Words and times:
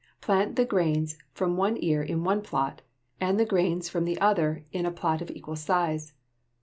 Plant 0.19 0.55
the 0.55 0.65
grains 0.65 1.19
from 1.31 1.57
one 1.57 1.77
ear 1.79 2.01
in 2.01 2.23
one 2.23 2.41
plat, 2.41 2.81
and 3.19 3.39
the 3.39 3.45
grains 3.45 3.87
from 3.87 4.03
the 4.05 4.19
other 4.19 4.65
in 4.71 4.87
a 4.87 4.91
plat 4.91 5.21
of 5.21 5.29
equal 5.29 5.55
size. 5.55 6.13